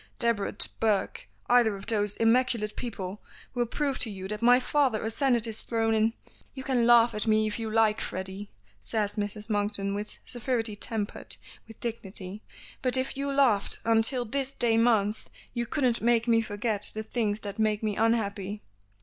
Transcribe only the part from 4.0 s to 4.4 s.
you